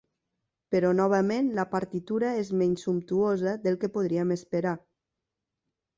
Però 0.75 0.93
novament 0.99 1.51
la 1.59 1.65
partitura 1.75 2.33
és 2.45 2.51
menys 2.63 2.85
sumptuosa 2.87 3.57
del 3.67 3.81
que 3.85 3.93
podríem 3.99 4.37
esperar. 4.37 4.77